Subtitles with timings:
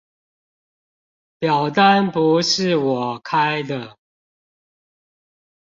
[1.37, 3.99] 表單不是我開的